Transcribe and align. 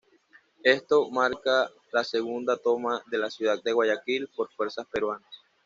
Esto 0.63 1.11
marca 1.11 1.69
la 1.93 2.03
segunda 2.03 2.57
toma 2.57 3.03
de 3.11 3.19
la 3.19 3.29
ciudad 3.29 3.61
de 3.61 3.71
Guayaquil 3.71 4.29
por 4.35 4.51
fuerzas 4.51 4.87
peruanas. 4.91 5.29